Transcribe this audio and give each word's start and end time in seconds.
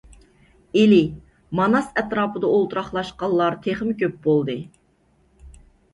ئىلى، 0.83 1.01
ماناس 1.59 1.91
ئەتراپىدا 2.01 2.51
ئولتۇراقلاشقانلار 2.55 3.61
تېخىمۇ 3.67 3.95
كۆپ 4.01 4.19
بولدى. 4.25 4.57